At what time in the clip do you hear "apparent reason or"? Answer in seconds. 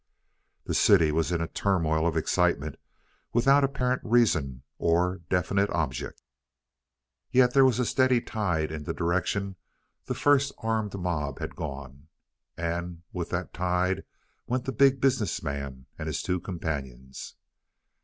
3.63-5.19